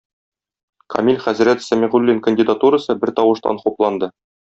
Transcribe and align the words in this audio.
Камил 0.93 1.19
хәзрәт 1.27 1.63
Сәмигуллин 1.67 2.25
кандидатурасы 2.29 2.99
бертавыштан 3.07 3.65
хупланды. 3.65 4.15